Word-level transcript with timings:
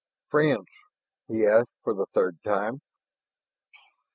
"Friends?" 0.29 0.65
he 1.27 1.45
asked 1.45 1.69
for 1.83 1.93
the 1.93 2.07
third 2.15 2.39
time. 2.43 2.81